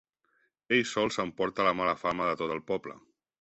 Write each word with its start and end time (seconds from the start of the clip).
Ell 0.77 0.87
sol 0.91 1.13
s'emporta 1.17 1.67
la 1.67 1.75
mala 1.83 1.93
fama 2.05 2.31
de 2.31 2.41
tot 2.41 2.55
el 2.57 2.65
poble. 2.73 2.99